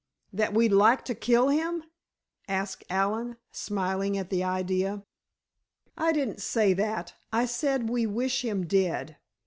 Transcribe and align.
"That 0.33 0.55
we'd 0.55 0.71
like 0.71 1.05
to 1.05 1.13
kill 1.13 1.49
him?" 1.49 1.83
asked 2.47 2.83
Allen, 2.89 3.37
smiling 3.51 4.17
at 4.17 4.31
the 4.31 4.43
idea. 4.43 5.03
"I 5.95 6.11
didn't 6.11 6.41
say 6.41 6.73
that—I 6.73 7.45
said 7.45 7.87
we 7.87 8.07
wish 8.07 8.43
him 8.43 8.65
dead. 8.65 9.17